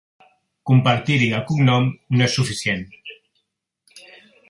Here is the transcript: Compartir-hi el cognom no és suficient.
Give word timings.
Compartir-hi 0.69 1.27
el 1.41 1.45
cognom 1.51 1.87
no 2.17 2.25
és 2.31 2.35
suficient. 2.41 2.85